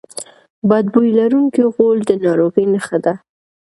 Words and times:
بد 0.69 0.85
بوی 0.93 1.09
لرونکی 1.19 1.63
غول 1.75 1.97
د 2.09 2.11
ناروغۍ 2.23 2.65
نښه 2.73 2.97
ده. 3.05 3.13